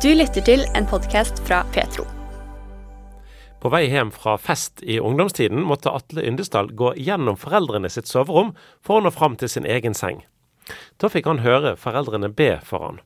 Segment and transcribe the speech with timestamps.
[0.00, 2.06] Du lytter til en podkast fra Petro.
[3.60, 8.54] På vei hjem fra fest i ungdomstiden måtte Atle Yndesdal gå gjennom foreldrene sitt soverom
[8.80, 10.22] for å nå fram til sin egen seng.
[10.96, 13.02] Da fikk han høre foreldrene be for han.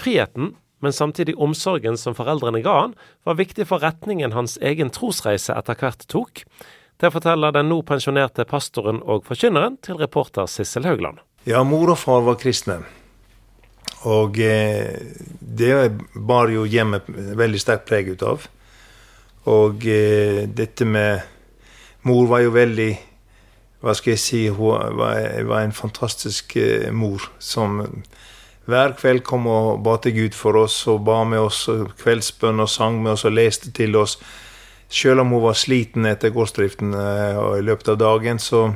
[0.00, 2.94] Friheten, men samtidig omsorgen som foreldrene ga han,
[3.28, 6.46] var viktig for retningen hans egen trosreise etter hvert tok.
[6.96, 11.20] Det forteller den nå pensjonerte pastoren og forkynneren til reporter Sissel Haugland.
[11.44, 12.80] Ja, mor og far var kristne.
[14.06, 14.94] Og eh,
[15.40, 15.72] det
[16.14, 18.46] bar jo hjemmet veldig sterkt preg ut av.
[19.50, 21.26] Og eh, dette med
[22.06, 22.92] Mor var jo veldig
[23.82, 27.80] Hva skal jeg si Hun var, en fantastisk eh, mor som
[28.68, 31.62] hver kveld kom og ba til Gud for oss og ba med oss
[32.02, 34.18] kveldsbønn og sang med oss og leste til oss.
[34.92, 38.66] Selv om hun var sliten etter gårdsdriften og i løpet av dagen, så,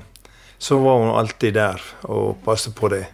[0.57, 3.05] så var hun alltid der og passet på det.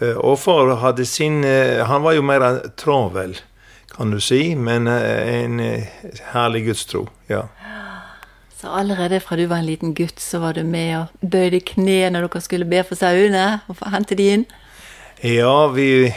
[0.00, 2.46] Eh, og far hadde sin eh, Han var jo mer
[2.80, 3.36] travel,
[3.92, 5.60] kan du si, men eh, en
[6.32, 7.06] herlig gudstro.
[7.28, 7.46] Ja.
[8.60, 12.10] Så allerede fra du var en liten gutt, så var du med og bøyde kne
[12.12, 14.44] når dere skulle be for sauene og hente de inn?
[15.24, 16.10] Ja, vi,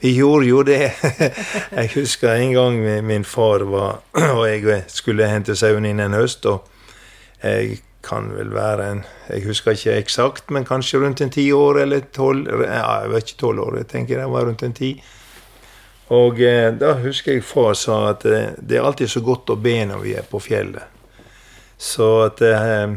[0.00, 0.92] vi gjorde jo det.
[1.76, 4.00] Jeg husker en gang min far var,
[4.38, 6.46] og jeg skulle hente sauene inn en høst.
[6.46, 6.70] og
[7.44, 11.80] jeg kan vel være en Jeg husker ikke eksakt, men kanskje rundt en ti år
[11.82, 14.94] eller tolv Ja, jeg vet ikke tolv år, jeg tenker det var rundt en ti.
[16.12, 19.56] Og eh, da husker jeg far sa at eh, det er alltid så godt å
[19.56, 20.84] be når vi er på fjellet.
[21.78, 22.96] Så at eh,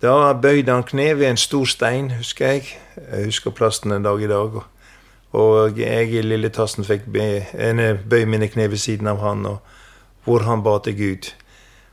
[0.00, 2.66] Da bøyde han kne ved en stor stein, husker jeg.
[2.96, 4.58] Jeg husker plassen en dag i dag.
[5.32, 7.46] Og jeg i lille tassen fikk be,
[8.04, 9.58] bøy mine kne ved siden av han, og,
[10.24, 11.30] hvor han ba til Gud.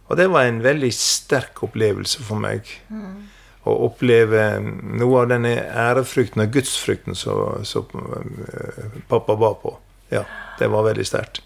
[0.09, 2.67] Og det var en veldig sterk opplevelse for meg.
[2.89, 3.29] Mm.
[3.63, 9.77] Å oppleve noe av denne ærefrykten og gudsfrykten som eh, pappa ba på.
[10.11, 10.25] Ja,
[10.59, 11.41] det var veldig sterkt.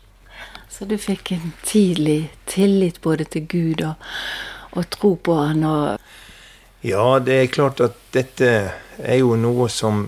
[0.70, 4.10] Så du fikk en tidlig tillit både til Gud og,
[4.74, 8.50] og tro på Han og Ja, det er klart at dette
[8.98, 10.08] er jo noe som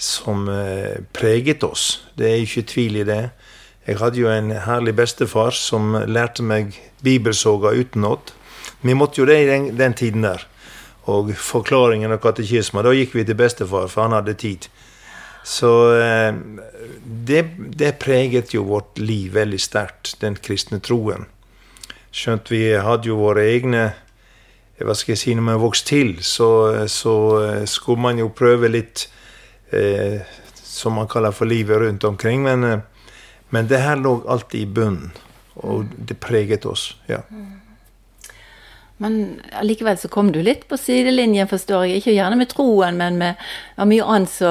[0.00, 2.06] som eh, preget oss.
[2.16, 3.22] Det er ikke tvil i det.
[3.86, 6.74] Jeg hadde jo en herlig bestefar som lærte meg
[7.04, 8.34] bibelsoga utenat.
[8.84, 10.44] Vi måtte jo det i den, den, tiden der.
[11.08, 12.84] Og forklaringen av katekisma.
[12.84, 14.68] Da gikk vi til bestefar, for han hadde tid.
[15.44, 16.36] Så eh,
[17.04, 17.42] det,
[17.80, 21.24] det, preget jo vårt liv veldig sterkt, den kristne troen.
[22.12, 23.92] Skjønt vi hadde jo våre egne
[24.80, 26.50] Hva skal jeg si, når man vokste til, så,
[26.88, 29.08] så eh, skulle man jo prøve litt
[29.76, 30.20] eh,
[30.56, 32.40] som man kaller for livet rundt omkring.
[32.46, 32.80] Men eh,
[33.50, 35.10] men det her lå alltid i bunnen,
[35.54, 36.94] og det preget oss.
[37.08, 37.22] ja.
[39.00, 42.02] Men allikevel så kom du litt på sidelinjen, forstår jeg.
[42.02, 43.38] Ikke gjerne med troen, men med
[43.78, 44.50] ja, mye annet så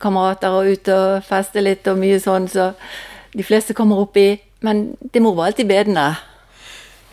[0.00, 2.70] kamerater og ute og feste litt og mye sånn, så
[3.36, 4.40] de fleste kommer opp i.
[4.64, 6.06] Men din mor var alltid bedende?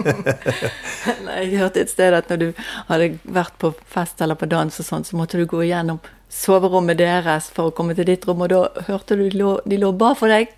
[1.26, 2.46] Nei, jeg hørte et sted at når du
[2.88, 6.00] hadde vært på fest eller på dans, og sånn, så måtte du gå igjennom
[6.32, 9.80] soverommet deres for å komme til ditt rom, og da hørte du de lå, de
[9.82, 10.55] lå ba for deg.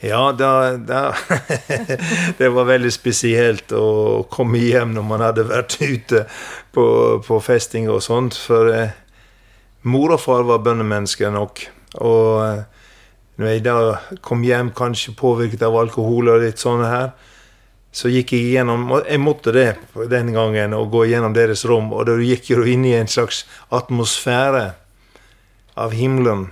[0.00, 1.14] Ja, da, da
[2.38, 6.24] Det var veldig spesielt å komme hjem når man hadde vært ute
[6.72, 6.84] på,
[7.26, 8.38] på festing og sånt.
[8.40, 8.94] For eh,
[9.84, 11.66] mor og far var bøndemennesker nok.
[12.00, 12.62] Og eh,
[13.40, 13.74] når jeg da
[14.24, 17.12] kom hjem, kanskje påvirket av alkohol og litt sånn her,
[17.92, 19.74] så gikk jeg gjennom Jeg måtte det
[20.08, 21.90] den gangen, å gå gjennom deres rom.
[21.92, 24.64] Og da gikk jeg inn i en slags atmosfære
[25.80, 26.48] av himmelen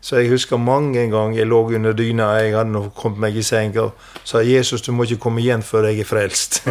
[0.00, 3.44] så jeg husker mange ganger jeg lå under dyna, jeg hadde nå kommet meg i
[3.44, 3.92] seng og
[4.24, 6.62] sa 'Jesus, du må ikke komme igjen før jeg er frelst'.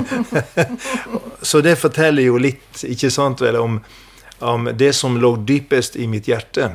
[1.50, 3.80] så det forteller jo litt ikke sant vel, om,
[4.40, 6.72] om, det som lå dypest i mitt hjerte.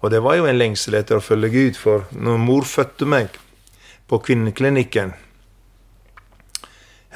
[0.00, 3.38] Og det var jo en lengsel etter å følge Gud, for når mor fødte meg
[4.10, 5.14] på kvinneklinikken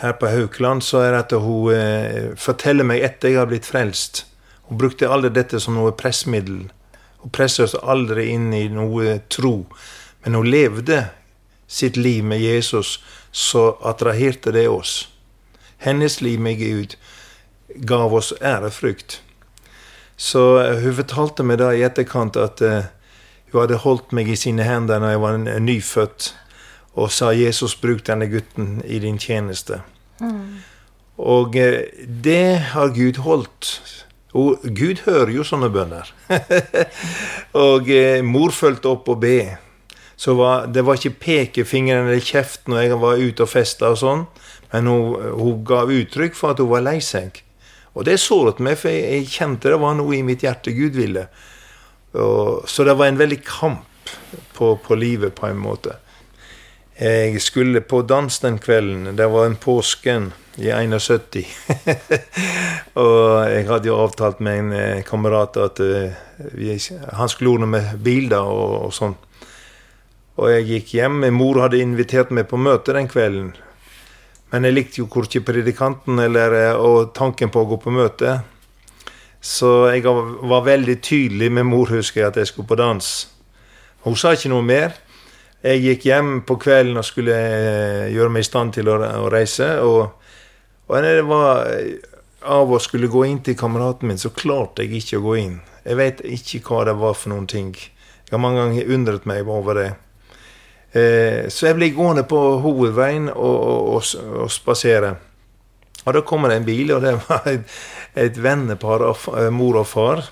[0.01, 3.69] her på Haukeland, så er det at hun eh, forteller meg etter jeg har blitt
[3.69, 4.25] frelst.
[4.71, 6.71] Hun brukte aldri dette som noe pressmiddel.
[7.21, 9.67] Hun presset oss aldri inn i noe tro.
[10.25, 11.05] Men hun levde
[11.71, 12.99] sitt liv med Jesus,
[13.31, 15.09] så attraherte det oss.
[15.79, 16.97] Hennes liv med Gud
[17.75, 19.21] gav oss ærefrykt.
[20.17, 22.91] Så eh, hun fortalte meg da i etterkant at uh,
[23.53, 26.35] hun hadde holdt meg i sine hender når jeg var nyfødt,
[26.99, 29.81] og sa 'Jesus, bruk denne gutten i din tjeneste'.
[30.21, 30.61] Mm.
[31.19, 31.55] Og
[32.25, 33.83] det har Gud holdt.
[34.39, 36.11] Og Gud hører jo sånne bønner.
[37.67, 39.41] og eh, mor fulgte opp og be.
[40.21, 43.99] Så var, det var ikke pekefingeren eller kjeften når jeg var ute og festa og
[43.99, 44.27] sånn,
[44.71, 47.41] men hun, hun gav uttrykk for at hun var lei seg.
[47.97, 51.25] Og det såret meg, for jeg, kjente det var noe i mitt hjerte Gud ville.
[52.15, 54.13] Og, så det var en veldig kamp
[54.55, 55.97] på, på, livet, på en måte.
[57.01, 59.17] Jeg skulle på dans den kvelden.
[59.17, 60.31] Det var en påsken
[60.61, 61.41] i 71.
[63.03, 66.21] og jeg hadde jo avtalt med en eh, kamerat at uh,
[66.55, 66.77] vi,
[67.17, 69.17] han skulle ordne med bil da, og, og sånn.
[70.41, 71.25] Og jeg gikk hjem.
[71.37, 73.51] Mor hadde invitert meg på møte den kvelden.
[74.51, 78.41] Men jeg likte jo korkje predikanten eller, eh, og tanken på å gå på møte.
[79.41, 83.07] Så jeg var veldig tydelig med mor, husker jeg, at jeg skulle på dans.
[84.05, 84.97] Hun sa ikke noe mer.
[85.65, 88.97] Jeg gikk hjem på kvelden og skulle eh, gjøre meg i stand til å
[89.33, 89.69] reise.
[89.85, 90.20] Og,
[90.91, 92.11] og det var eh,
[92.43, 95.57] av å skulle gå inn til kameraten min, så klarte jeg ikke å gå inn.
[95.85, 97.73] Jeg vet ikke hva det var for noen ting.
[97.77, 99.91] Jeg har mange ganger undret meg over det.
[100.93, 105.15] Eh, så jeg ble gående på hovedveien og, og, og, og spasere.
[106.07, 107.79] Og da kommer det en bil, og det var et,
[108.19, 110.27] et vennepar av eh, mor og far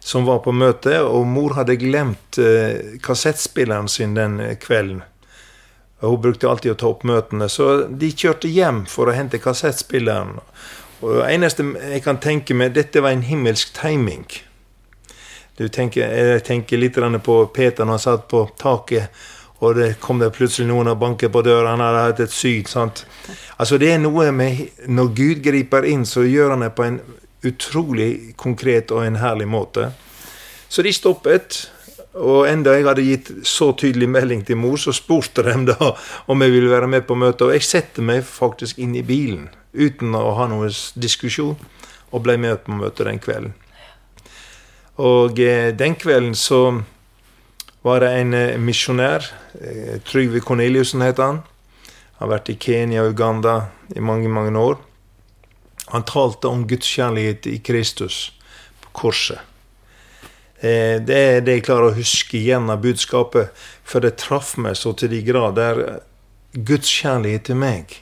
[0.00, 0.96] som var på møte.
[1.04, 5.04] Og mor hadde glemt eh, kassettspilleren sin den kvelden.
[6.00, 10.38] Hun brukte alltid å ta opp møtene, så de kjørte hjem for å hente kassettspilleren.
[11.00, 14.24] Og det eneste jeg kan tenke meg, dette var en himmelsk timing.
[15.60, 19.12] Du tenker, jeg tenker litt på Peter når han satt på taket
[19.60, 21.74] og det kom det plutselig noen og banket på døra.
[21.74, 22.64] Han hadde hatt et syn.
[22.64, 23.04] sant?
[23.58, 27.00] Altså Det er noe med Når Gud griper inn, så gjør han det på en
[27.44, 29.92] utrolig konkret og en herlig måte.
[30.68, 31.68] Så de stoppet.
[32.18, 35.92] Og enda jeg hadde gitt så tydelig melding til mor, så spurte de da
[36.26, 37.46] om jeg ville være med på møtet.
[37.46, 41.54] Og jeg setter meg faktisk inn i bilen uten å ha noen diskusjon,
[42.10, 43.52] og ble med på møtet den kvelden.
[45.00, 46.82] Og eh, den kvelden så
[47.86, 49.24] var det en eh, misjonær.
[49.62, 51.40] Eh, Trygve Corneliussen het han.
[52.18, 53.54] Han har vært i Kenya og Uganda
[53.94, 54.80] i mange, mange år.
[55.94, 58.32] Han talte om Guds kjærlighet i Kristus
[58.82, 59.49] på korset.
[60.60, 63.48] Eh, det er det jeg klarer å huske igjen av budskapet,
[63.84, 65.82] for det traff meg så til de grader.
[66.52, 67.96] Guds kjærlighet til meg.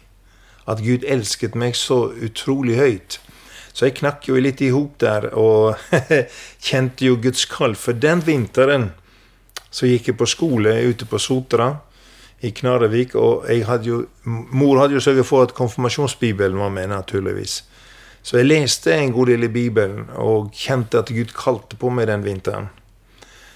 [0.68, 3.20] At Gud elsket meg så utrolig høyt.
[3.72, 5.78] Så jeg knakk jo litt i hop der og
[6.66, 7.76] kjente jo Guds kall.
[7.78, 8.90] For den vinteren
[9.70, 11.70] så gikk jeg på skole ute på Sotra
[12.42, 13.14] i Knarrevik.
[13.14, 17.62] Og hadde jo, mor hadde jo sørget for at konfirmasjonsbibelen var med, naturligvis.
[18.28, 22.10] Så jeg leste en god del i Bibelen og kjente at Gud kalte på meg
[22.10, 22.66] den vinteren.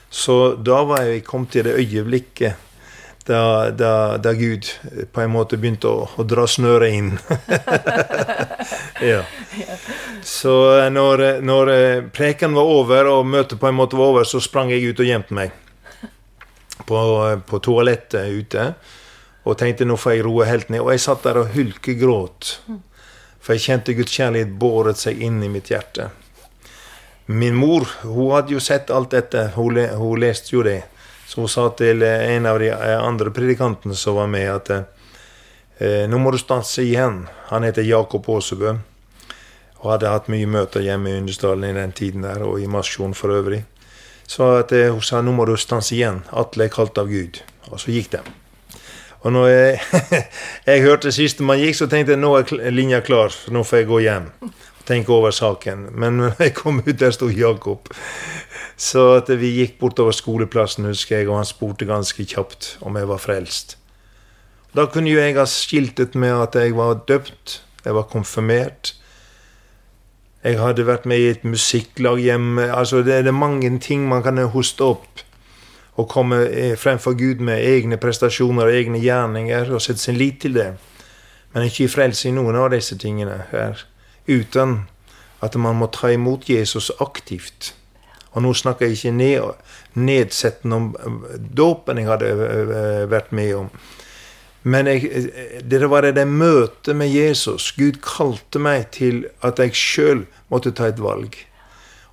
[0.09, 2.71] Så da var jeg kommet til det øyeblikket
[3.29, 4.67] da, da, da, Gud
[5.13, 7.11] på en måte begynte å, å dra snøret inn.
[9.13, 9.21] ja.
[10.27, 10.55] Så
[10.91, 11.73] når, når
[12.17, 15.11] preken var over og møtet på en måte var over, så sprang jeg ut og
[15.11, 15.53] gjemte meg
[16.89, 17.03] på,
[17.47, 18.73] på toalettet ute
[19.43, 20.81] og tenkte nå får jeg roe helt ned.
[20.81, 22.57] Og jeg satt der og hulkegråt.
[23.43, 26.13] For jeg kjente Guds kjærlighet båret seg inn i mitt hjerte.
[27.27, 29.49] Min mor hun hadde jo sett alt dette.
[29.57, 30.83] Hun, hun leste jo det.
[31.27, 36.19] Så hun sa til en av de andre predikantene som var med, at eh, nå
[36.21, 37.23] må du stanse igjen.
[37.51, 38.77] Han heter Jakob Aasebø.
[39.83, 43.17] Og hadde hatt mye møter hjemme i Undersdalen i den tiden der, og i Masjon
[43.19, 43.65] for øvrig.
[44.29, 46.23] Så at eh, hun sa nå må du stanse igjen.
[46.31, 47.43] Atle er kalt av Gud.
[47.73, 48.23] Og så gikk det.
[49.23, 49.81] Og når jeg,
[50.71, 53.35] jeg hørte siste man gikk, så tenkte jeg nå er linja klar.
[53.55, 55.89] Nå får jeg gå hjem og tenke over saken.
[55.95, 57.93] Men når jeg kom ut, der sto Jakob.
[58.77, 63.11] Så at vi gikk bortover skoleplassen, husker jeg, og han spurte ganske kjapt om jeg
[63.11, 63.77] var frelst.
[64.73, 68.95] Da kunne jo jeg ha skiltet med at jeg var døpt, jeg var konfirmert.
[70.43, 72.65] Jeg hadde vært med i et musikklag hjemme.
[72.75, 75.23] altså Det er mange ting man kan hoste opp.
[76.01, 80.41] Og komme eh, fremfor Gud med egne prestasjoner og egne gjerninger og sette sin lit
[80.41, 80.71] til det.
[81.53, 83.85] Men ikke i frelse i noen av disse tingene her.
[84.29, 84.87] Uten
[85.43, 87.75] at man må ta imot Jesus aktivt.
[88.33, 89.67] Og nå snakker jeg ikke ned,
[90.01, 93.69] nedsettende om eh, dåpen jeg hadde eh, vært med om.
[94.63, 95.33] Men jeg,
[95.67, 97.73] det var det møtet med Jesus.
[97.77, 101.35] Gud kalte meg til at jeg sjøl måtte ta et valg.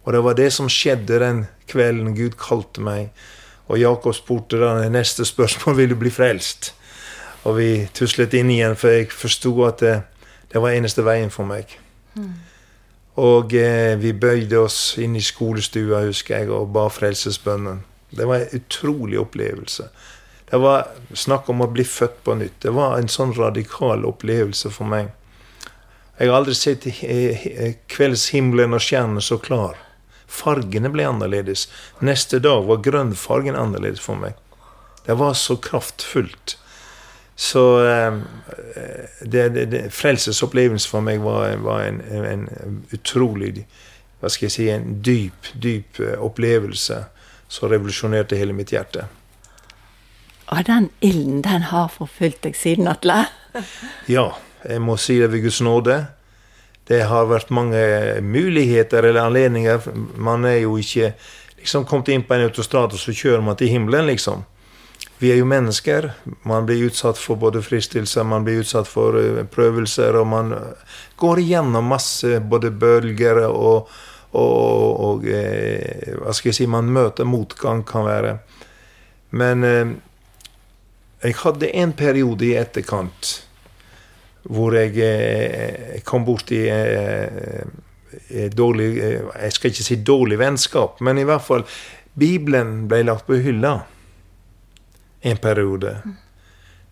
[0.03, 3.11] Og det var det som skjedde den kvelden Gud kalte meg.
[3.69, 6.73] Og Jakob spurte da neste spørsmål vil du bli frelst.
[7.47, 9.95] Og vi tuslet inn igjen, for jeg forsto at det,
[10.51, 11.71] det, var eneste veien for meg.
[12.17, 12.33] Mm.
[13.21, 17.83] Og eh, vi bøyde oss inn i skolestua, husker jeg, og ba frelsesbønnen.
[18.09, 19.89] Det var en utrolig opplevelse.
[20.49, 22.57] Det var snakk om å bli født på nytt.
[22.65, 25.11] Det var en sånn radikal opplevelse for meg.
[26.17, 26.87] Jeg har aldri sett
[27.93, 29.77] kveldshimmelen og stjernene så klar.
[30.29, 31.67] Fargene ble annerledes.
[32.05, 34.37] Neste dag var grønnfargen annerledes for meg.
[35.05, 36.57] Det var så kraftfullt.
[37.39, 38.17] Så eh,
[39.21, 42.43] det, det, det, frelsesopplevelsen for meg var, var en, en,
[42.91, 43.63] utrolig
[44.19, 46.99] Hva skal jeg si En dyp, dyp eh, opplevelse
[47.47, 49.07] som revolusjonerte hele mitt hjerte.
[50.51, 53.23] Og den ilden, den har forfulgt deg siden, Atle?
[54.17, 54.27] ja,
[54.67, 55.95] jeg må si det ved Guds nåde.
[56.89, 57.81] Det har vært mange
[58.25, 59.91] muligheter eller anledninger.
[60.17, 61.11] Man er jo ikke
[61.59, 64.41] liksom kommet inn på en autostrad, og så kjører man til himmelen, liksom.
[65.19, 66.09] Vi er jo mennesker.
[66.47, 70.53] Man blir utsatt for både fristelser, man blir utsatt for eh, prøvelser, og man
[71.19, 73.91] går igjennom masse både bølger og,
[74.31, 78.37] og, og eh, Hva skal jeg si Man møter motgang, kan være.
[79.35, 79.93] Men eh,
[81.27, 83.35] jeg hadde en periode i etterkant
[84.47, 87.65] hvor jeg, jeg eh, kom borti eh,
[88.55, 91.65] dårlig eh, Jeg skal ikke si dårlig vennskap, men i hvert fall
[92.19, 93.79] Bibelen ble lagt på hylla
[95.21, 95.97] en periode.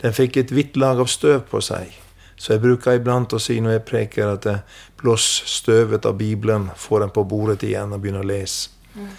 [0.01, 1.95] Den fikk et hvitt lag av støv på seg.
[2.37, 4.45] Så jeg bruker iblant å si når jeg preker, at
[4.99, 8.69] blås støvet av Bibelen, få den på bordet igjen og begynne å lese.
[8.93, 9.09] Mm.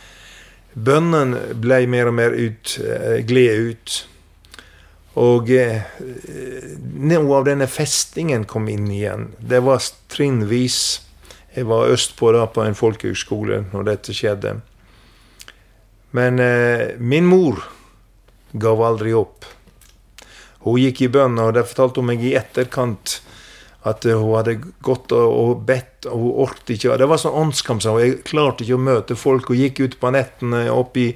[0.87, 2.77] Bønnen ble mer og mer ut,
[3.27, 3.99] gled ut.
[5.19, 5.83] Og eh,
[7.11, 9.33] noe av denne festingen kom inn igjen.
[9.39, 9.83] Det var
[10.13, 10.81] trinnvis.
[11.57, 14.59] Jeg var østpå da på en folkehøgskole når dette skjedde.
[16.15, 17.65] Men eh, min mor
[18.53, 19.49] gav aldri opp.
[20.65, 23.19] Hun gikk i bønn, og det fortalte hun meg i etterkant
[23.87, 26.97] at eh, hun hadde gått og bedt, og hun orket ikke.
[26.99, 27.85] Det var sånn åndskamp.
[28.03, 29.51] Jeg klarte ikke å møte folk.
[29.53, 31.09] Hun gikk ut på nettene opp i,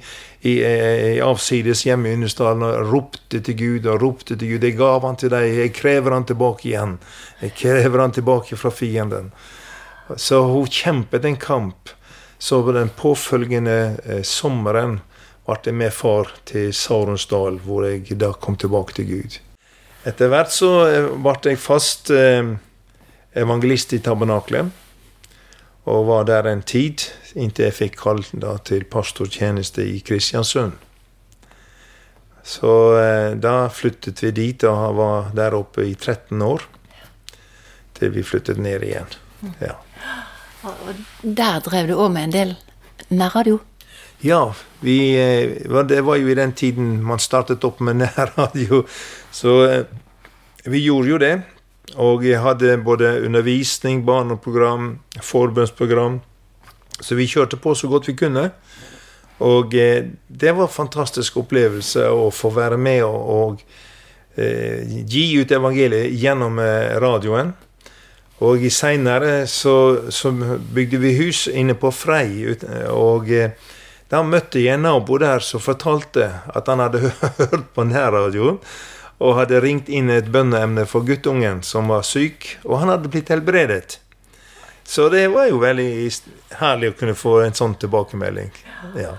[0.47, 4.67] i, i avsides hjemme i Undersdalen og ropte til Gud og ropte til Gud.
[4.69, 5.49] Jeg gav han til deg.
[5.59, 6.97] Jeg krever han tilbake igjen.
[7.43, 9.33] Jeg krever han tilbake fra fienden.
[10.15, 11.91] Så hun kjempet en kamp.
[12.43, 14.99] Så den påfølgende eh, sommeren
[15.43, 19.39] ble jeg med far til Saronsdal, hvor jeg da kom tilbake til Gud.
[20.03, 22.55] Etter hvert så eh, ble jeg fast eh,
[23.39, 24.71] evangelist i tabernaklet.
[25.87, 27.03] Og var der en tid,
[27.35, 28.23] inntil jeg fikk kall
[28.67, 30.75] til pastortjeneste i Kristiansund.
[32.43, 36.67] Så eh, da flyttet vi dit og var der oppe i 13 år.
[37.95, 39.19] Til vi flyttet ned igjen.
[39.63, 39.77] Ja.
[40.63, 42.55] Og der drev du òg med en del
[43.11, 43.59] nærradio?
[44.25, 48.85] Ja, vi, eh, det var jo i den tiden man startet opp med nærradio.
[49.31, 49.81] Så eh,
[50.63, 51.33] vi gjorde jo det.
[51.99, 56.21] Og jeg hadde både undervisning, barneprogram, forbundsprogram.
[57.01, 58.45] Så vi kjørte på så godt vi kunne.
[59.43, 63.67] Og eh, det var en fantastisk opplevelse å få være med og, og
[64.33, 66.57] gi ut evangeliet gjennom
[67.03, 67.51] radioen.
[68.39, 69.75] Og seinere så,
[70.09, 70.31] så,
[70.73, 72.55] bygde vi hus inne på Frei.
[72.89, 73.29] Og
[74.11, 78.59] da møtte jeg og bodde her, som fortalte at han hadde hørt på nærradioen
[79.23, 83.31] og hadde ringt inn et bønneemne for guttungen som var syk, og han hadde blitt
[83.31, 83.99] helbredet.
[84.83, 86.09] Så det var jo veldig
[86.59, 88.51] herlig å kunne få en sånn tilbakemelding.
[88.99, 89.15] Ja.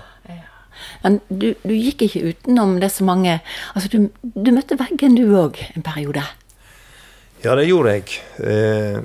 [1.01, 3.37] Men du, du, gikk ikke utenom det så mange
[3.73, 6.23] Altså, du, du møtte veggen du òg en periode?
[7.43, 8.17] Ja, det gjorde jeg.
[8.41, 8.99] Eh,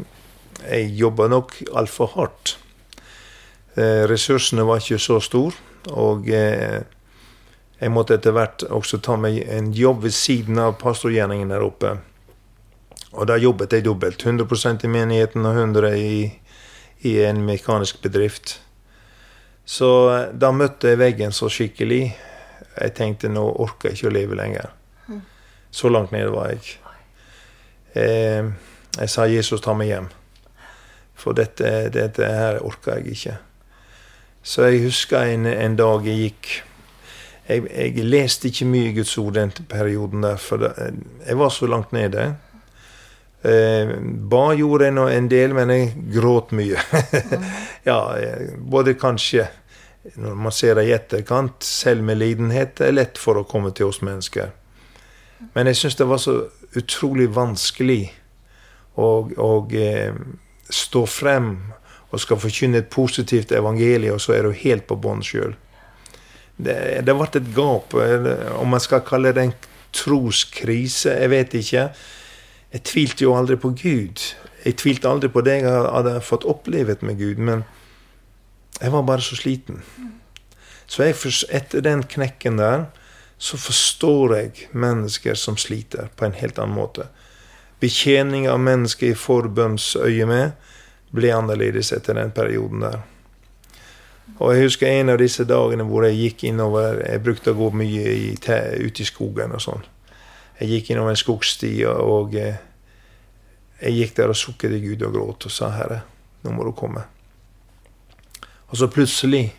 [0.64, 2.54] jeg jobba nok altfor hardt.
[3.76, 5.56] Eh, ressursene var ikke så store.
[5.88, 6.82] Og eh,
[7.80, 11.94] jeg måtte etter hvert også ta meg en jobb ved siden av pastorgjerningen der oppe.
[13.16, 14.22] Og da jobbet jeg dobbelt.
[14.22, 16.18] 100% i menigheten og 100 i,
[17.08, 18.58] i en mekanisk bedrift.
[19.64, 22.02] Så eh, da møtte jeg veggen så skikkelig.
[22.76, 24.70] Jeg tenkte nå orker jeg ikke å leve lenger.
[25.70, 26.78] Så langt nede var jeg.
[27.94, 28.50] Eh,
[28.98, 30.10] jeg sa 'Jesus, ta meg hjem'.
[31.14, 33.36] For dette, dette her orker jeg ikke.
[34.42, 36.50] Så jeg husker en, en dag jeg gikk
[37.50, 40.70] jeg, jeg, leste ikke mye Guds ord den perioden der, for det,
[41.26, 42.28] jeg var så langt nede.
[43.42, 43.90] Eh,
[44.30, 46.78] ba gjorde jeg nå en del, men jeg gråt mye.
[47.90, 47.98] ja,
[48.70, 49.48] både kanskje
[50.16, 54.54] når man ser det i etterkant, selvmedlidenhet er lett for å komme til oss mennesker.
[55.54, 56.36] Men jeg syns det var så
[56.76, 58.02] utrolig vanskelig
[58.96, 60.16] å, å eh,
[60.70, 61.52] stå frem
[62.10, 65.54] og skal forkynne et positivt evangelium, og så er du helt på bånn sjøl.
[66.60, 66.76] Det,
[67.06, 67.94] det ble et gap.
[68.60, 69.56] Om man skal kalle det en
[69.96, 71.88] troskrise, jeg vet ikke.
[72.70, 74.22] Jeg tvilte jo aldri på Gud.
[74.64, 77.64] Jeg tvilte aldri på det jeg hadde fått opplevet med Gud, men
[78.80, 79.80] jeg var bare så sliten.
[80.90, 81.16] Så jeg,
[81.54, 82.88] etter den knekken der,
[83.40, 87.06] så forstår jeg mennesker som sliter, på en helt annen måte.
[87.80, 90.50] Betjening av mennesker i forbønnsøye med
[91.14, 93.00] ble annerledes etter den perioden der.
[94.38, 97.70] Og jeg husker en av disse dagene hvor jeg gikk innover Jeg brukte å gå
[97.76, 99.82] mye i, ute i skogen og sånn.
[100.60, 102.60] Jeg gikk innom en skogsti, og eh,
[103.80, 106.02] jeg gikk der og sukket i Gud og gråt og sa, 'Herre,
[106.44, 107.06] nå må du komme'.
[108.68, 109.54] Og så plutselig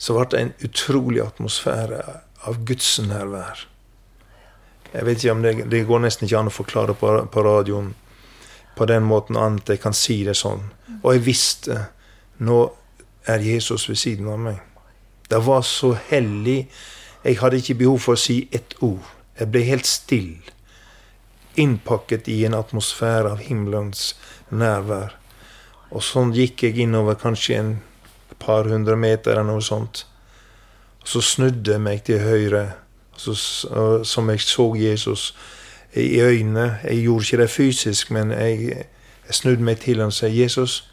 [0.00, 2.00] så ble det en utrolig atmosfære
[2.48, 3.66] av Guds nærvær.
[4.94, 7.92] Jeg vet ikke om det, det går nesten ikke an å forklare på, på radioen
[8.76, 10.62] på den måten annet jeg kan si det sånn.
[11.02, 11.78] Og jeg visste
[12.40, 12.60] nå
[13.28, 14.60] er Jesus ved siden av meg.
[15.30, 16.64] Det var så hellig.
[17.24, 19.04] Jeg hadde ikke behov for å si ett ord.
[19.38, 20.56] Jeg ble helt stille.
[21.60, 24.14] Innpakket i en atmosfære av himmelens
[24.50, 25.14] nærvær.
[25.90, 27.72] Og sånn gikk jeg innover kanskje en
[28.40, 30.04] par hundre meter eller noe sånt.
[31.02, 32.64] Og så snudde jeg meg til høyre,
[33.16, 33.34] så,
[34.06, 35.30] som jeg så Jesus
[35.94, 36.78] i øynene.
[36.84, 38.86] Jeg gjorde ikke det fysisk, men jeg,
[39.26, 40.90] jeg snudde meg til ham og sa, 'Jesus,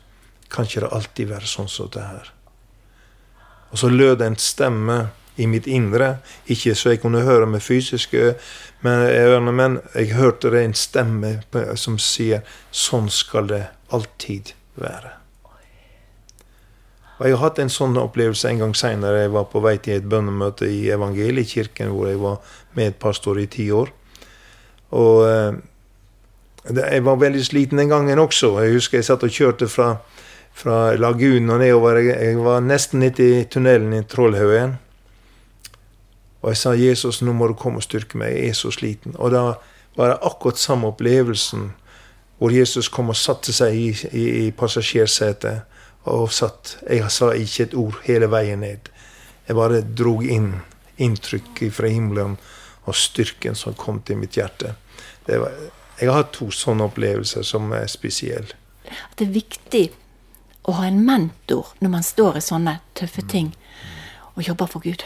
[0.51, 2.33] kan ikke det alltid være sånn som det her?'
[3.71, 7.59] Og så lød det en stemme i mitt indre, ikke så jeg kunne høre med
[7.59, 8.35] fysiske
[8.85, 11.41] ørene, men jeg hørte det en stemme
[11.75, 15.17] som sier 'Sånn skal det alltid være'.
[17.17, 19.23] Og Jeg har hatt en sånn opplevelse en gang seinere.
[19.23, 22.37] Jeg var på vei til et bønnemøte i Evangeliekirken, hvor jeg var
[22.73, 23.89] med et pastor i ti år.
[24.91, 25.53] Og eh,
[26.75, 28.59] jeg var veldig sliten den gangen også.
[28.63, 29.95] Jeg husker jeg satt og kjørte fra,
[30.53, 32.01] fra lagunen og nedover.
[32.03, 34.77] Jeg, var nesten litt i tunnelen i Trollhaugen.
[36.41, 38.35] Og jeg sa 'Jesus, nå må du komme og styrke meg.
[38.35, 39.15] Jeg er så sliten'.
[39.15, 39.53] Og da
[39.95, 41.73] var det akkurat samme opplevelsen
[42.37, 45.61] hvor Jesus kom og satte seg i, i, i passasjersetet
[46.05, 46.77] og satt.
[46.89, 48.91] Jeg sa ikke et ord hele veien ned.
[49.47, 50.53] Jeg bare drog inn
[50.97, 52.37] inntrykk fra himmelen
[52.87, 54.73] og styrken som kom til mitt hjerte.
[55.27, 55.53] Var,
[55.99, 58.55] jeg har hatt to sånne opplevelser som er spesielle.
[59.19, 59.85] Det er viktig
[60.67, 63.31] å ha en mentor når man står i sånne tøffe mm.
[63.31, 63.53] ting,
[64.35, 65.03] og jobber for Gud.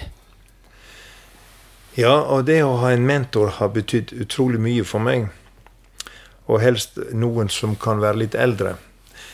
[1.97, 5.27] Ja, og det å ha en mentor har betydd utrolig mye for meg.
[6.47, 8.77] Og helst noen som kan være litt eldre.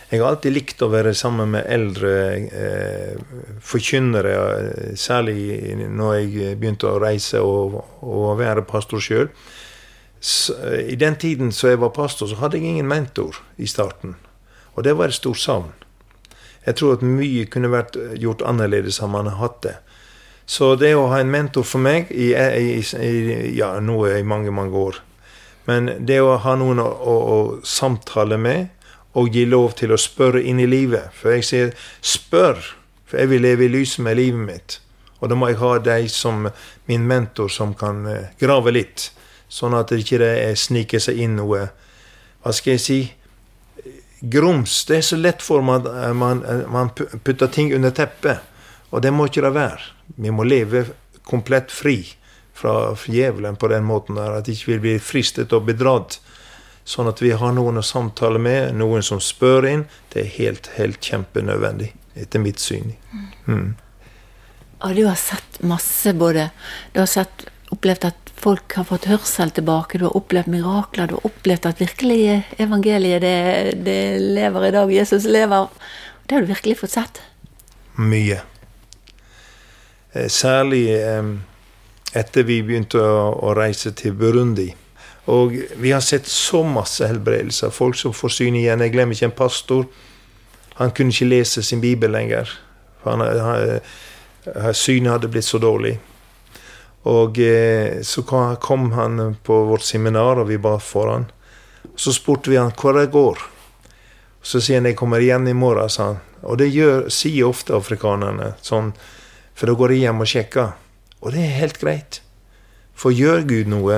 [0.08, 2.12] Jeg har alltid likt å være sammen med eldre
[2.48, 3.18] eh,
[3.60, 4.36] forkynnere,
[4.96, 7.76] særlig når jeg begynte å reise og,
[8.08, 9.28] og være pastor sjøl.
[10.88, 14.16] I den tiden som jeg var pastor, så hadde jeg ingen mentor i starten.
[14.80, 15.76] Og det var et stort savn.
[16.64, 19.76] Jeg tror at mye kunne vært gjort annerledes om man hadde hatt det.
[20.48, 24.54] Så det å ha en mentor for meg i, i, i ja, nå i mange,
[24.56, 25.02] mange år
[25.68, 28.77] Men det å ha noen å, å, å samtale med
[29.18, 31.10] og gi lov til å spørre inn i livet.
[31.18, 31.72] For jeg sier
[32.06, 32.62] spør,
[33.08, 34.80] for jeg vil leve i lyset med livet mitt.
[35.18, 36.46] Og da må jeg ha deg som
[36.90, 39.10] min mentor som kan eh, grave litt,
[39.50, 41.70] sånn at det ikke sniker seg inn noe
[42.44, 43.00] Hva skal jeg si?
[44.22, 44.84] Grums.
[44.88, 48.46] Det er så lett for man, eh, man, eh, man putter ting under teppet.
[48.94, 49.90] Og det må ikke det være.
[50.16, 50.86] Vi må leve
[51.28, 52.00] komplett fri
[52.58, 56.22] fra djevelen på den måten der, at vi ikke vil bli fristet og bedratt.
[56.88, 59.84] Sånn at vi har noen å samtale med, noen som spør inn.
[60.14, 62.94] Det er helt, helt kjempenødvendig, etter mitt syn.
[63.44, 63.74] Mm.
[64.86, 66.50] Og du har sett masse både
[66.94, 71.18] Du har sett, opplevd at folk har fått hørsel tilbake, du har opplevd mirakler, du
[71.18, 72.20] har opplevd at virkelig
[72.62, 73.38] evangeliet det,
[73.84, 74.94] det lever i dag.
[74.94, 75.68] Jesus lever.
[76.24, 77.22] Det har du virkelig fått sett.
[78.00, 78.40] Mye.
[80.14, 81.32] Eh, særlig eh,
[82.16, 84.70] etter vi begynte å reise til Burundi
[85.28, 87.74] og vi har sett så masse helbredelser.
[87.76, 88.80] Folk som får syn igjen.
[88.80, 89.88] Jeg glemmer ikke en pastor.
[90.80, 92.48] Han kunne ikke lese sin bibel lenger.
[93.04, 93.80] Han, han,
[94.72, 95.98] synet hadde blitt så dårlig.
[97.12, 101.28] Og eh, så kom han på vårt seminar, og vi ba for han.
[101.96, 103.44] Så spurte vi han hvor det går.
[104.44, 105.90] Så sier han jeg kommer igjen i morgen.
[105.90, 106.22] sa han.
[106.48, 108.94] Og det gjør, sier ofte afrikanerne, sånn,
[109.58, 110.72] for da går de hjem og sjekker.
[111.20, 112.22] Og det er helt greit.
[112.96, 113.98] For gjør Gud noe,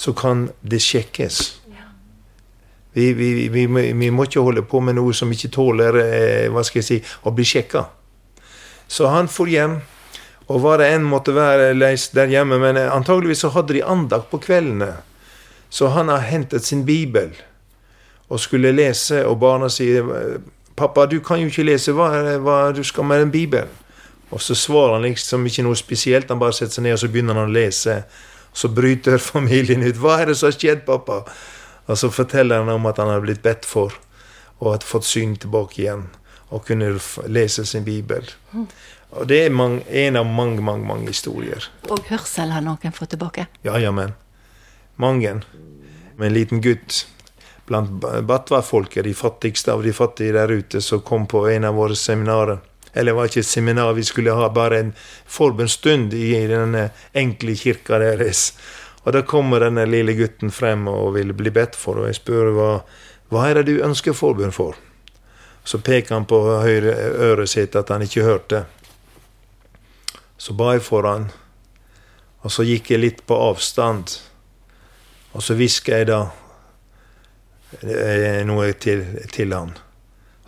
[0.00, 1.40] så kan det sjekkes.
[2.92, 6.62] Vi, vi, vi, vi, må ikke holde på med noe som ikke tåler eh, hva
[6.64, 6.96] skal jeg si,
[7.28, 7.84] å bli sjekka.
[8.88, 9.76] Så han for hjem.
[10.50, 14.40] Og hva det enn måtte være der hjemme, men antageligvis så hadde de andakt på
[14.42, 14.88] kveldene.
[15.70, 17.36] Så han har hentet sin bibel
[18.30, 20.02] og skulle lese, og barna sier
[20.76, 21.92] 'Pappa, du kan jo ikke lese.
[21.92, 23.76] Hva, hva du skal med den bibelen?'
[24.30, 26.30] Og så svarer han liksom ikke noe spesielt.
[26.30, 28.04] Han bare setter seg ned og så begynner han å lese.
[28.52, 29.96] Så bryter familien ut.
[29.96, 31.24] 'Hva er det som har skjedd, pappa?'
[31.90, 33.92] Og så forteller han om at han har blitt bedt for,
[34.60, 36.04] og har fått syn tilbake igjen.
[36.50, 36.92] Og kunne
[37.26, 38.26] lese sin bibel.
[39.10, 41.66] Og det er mange, en av mange, mange, mange historier.
[41.90, 43.46] Og hørsel har noen fått tilbake.
[43.66, 44.14] Ja, ja, men.
[44.96, 45.40] Mange.
[46.16, 47.06] Med en liten gutt
[47.66, 51.74] blant ba- Batva-folket, de fattigste av de fattige der ute, som kom på en av
[51.74, 52.58] våre seminarer.
[52.92, 54.92] Eller det var ikke et seminar, vi skulle ha bare en
[55.30, 58.50] forbønnsstund i denne enkle kirka deres.
[59.04, 62.52] Og da kommer denne lille gutten frem og vil bli bedt for, og jeg spør
[62.56, 62.70] hva,
[63.30, 64.76] hva er det du ønsker forbønn for?
[65.64, 66.96] Så peker han på høyre
[67.30, 68.64] øret sitt at han ikke hørte.
[70.40, 71.28] Så ba jeg for han,
[72.40, 74.16] og så gikk jeg litt på avstand.
[75.36, 76.20] Og så hvisker jeg da
[77.84, 79.74] eh, noe til, til han.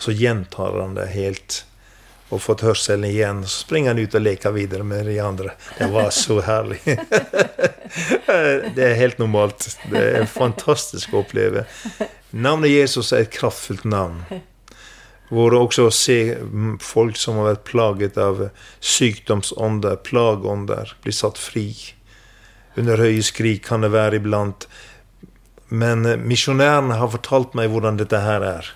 [0.01, 1.63] Så gjentar han det helt.
[2.33, 3.43] Og fått hørselen igjen.
[3.45, 5.53] Så springer han ut og leker videre med de andre.
[5.79, 6.81] Det var så herlig.
[8.77, 9.69] det er helt normalt.
[9.93, 11.67] Det er fantastisk å oppleve.
[12.33, 14.23] Navnet Jesus er et kraftfullt navn.
[15.33, 16.19] Hvor også å se
[16.81, 18.47] folk som har vært plaget av
[18.81, 21.69] sykdomsånder, plageånder, bli satt fri.
[22.81, 24.69] Under høye skrik kan det være iblant.
[25.69, 28.73] Men misjonærene har fortalt meg hvordan dette her er.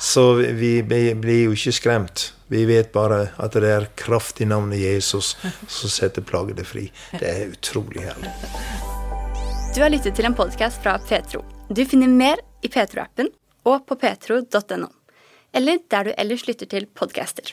[0.00, 2.30] Så vi blir jo ikke skremt.
[2.48, 5.34] Vi vet bare at det er kraft i navnet Jesus
[5.68, 6.86] som setter plagede fri.
[7.12, 8.32] Det er utrolig herlig.
[9.76, 11.44] Du har lyttet til en podkast fra Petro.
[11.68, 13.28] Du finner mer i Petro-appen
[13.68, 14.88] og på petro.no.
[15.52, 17.52] Eller der du ellers lytter til podcaster.